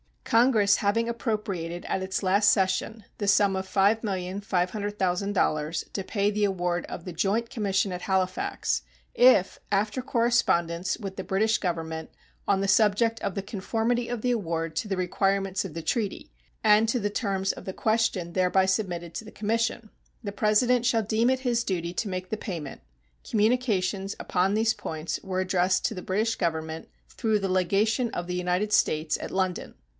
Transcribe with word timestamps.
Congress 0.23 0.77
having 0.77 1.07
appropriated 1.09 1.83
at 1.85 2.01
its 2.01 2.23
last 2.23 2.51
session 2.53 3.03
the 3.17 3.27
sum 3.27 3.53
of 3.55 3.67
$5,500,000 3.67 5.91
to 5.93 6.03
pay 6.05 6.31
the 6.31 6.45
award 6.45 6.85
of 6.87 7.03
the 7.05 7.11
joint 7.13 7.49
commission 7.51 7.91
at 7.91 8.03
Halifax, 8.03 8.81
if, 9.13 9.59
after 9.73 10.01
correspondence 10.01 10.97
with 10.97 11.17
the 11.17 11.23
British 11.23 11.57
Government 11.59 12.09
on 12.47 12.61
the 12.61 12.67
subject 12.67 13.21
of 13.21 13.35
the 13.35 13.41
conformity 13.41 14.07
of 14.07 14.21
the 14.21 14.31
award 14.31 14.73
to 14.77 14.87
the 14.87 14.95
requirements 14.95 15.65
of 15.65 15.73
the 15.73 15.81
treaty 15.83 16.31
and 16.63 16.87
to 16.87 16.97
the 16.99 17.09
terms 17.09 17.51
of 17.51 17.65
the 17.65 17.73
question 17.73 18.31
thereby 18.31 18.65
submitted 18.65 19.13
to 19.15 19.25
the 19.25 19.31
commission, 19.31 19.89
the 20.23 20.31
President 20.31 20.85
shall 20.85 21.03
deem 21.03 21.29
it 21.29 21.39
his 21.41 21.63
duty 21.65 21.93
to 21.93 22.07
make 22.09 22.29
the 22.29 22.37
payment, 22.37 22.81
communications 23.29 24.15
upon 24.17 24.53
these 24.53 24.73
points 24.73 25.19
were 25.23 25.41
addressed 25.41 25.83
to 25.85 25.93
the 25.93 26.01
British 26.01 26.35
Government 26.37 26.87
through 27.09 27.37
the 27.37 27.49
legation 27.51 28.09
of 28.11 28.25
the 28.27 28.33
United 28.35 28.71
States 28.73 29.17
at 29.21 29.29
London. 29.29 29.75